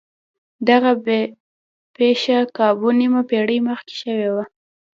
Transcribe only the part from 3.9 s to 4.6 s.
شوې وه.